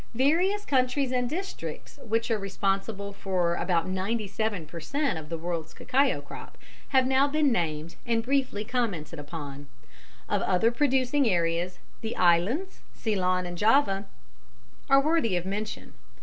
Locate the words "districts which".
1.29-2.31